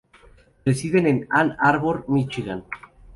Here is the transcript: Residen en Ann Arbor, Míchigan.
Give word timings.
Residen 0.69 1.05
en 1.05 1.27
Ann 1.29 1.55
Arbor, 1.59 2.05
Míchigan. 2.07 2.63